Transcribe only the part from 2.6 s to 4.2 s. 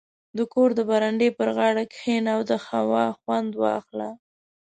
هوا خوند واخله.